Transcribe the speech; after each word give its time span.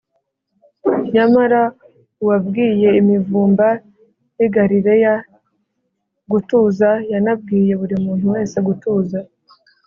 nyamara, 1.13 1.61
uwabwiye 2.21 2.87
imivumba 3.01 3.67
y’i 4.37 4.47
galileya 4.55 5.13
gutuza 6.31 6.89
yanabwiye 7.11 7.73
buri 7.81 7.95
muntu 8.03 8.25
wese 8.33 8.57
gutuza 8.69 9.19